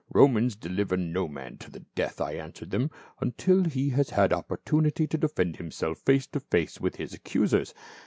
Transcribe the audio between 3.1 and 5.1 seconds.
until he has had opportunity